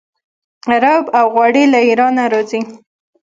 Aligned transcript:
رب 0.83 1.05
او 1.17 1.25
غوړي 1.33 1.63
له 1.73 1.79
ایران 1.87 2.15
راځي. 2.33 2.61